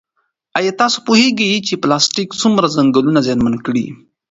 ایا 0.57 0.71
تاسو 0.81 0.97
پوهېږئ 1.07 1.51
چې 1.67 1.81
پلاستیک 1.83 2.29
څومره 2.41 2.71
ځنګلونه 2.75 3.19
زیانمن 3.25 3.55
کړي؟ 3.65 3.85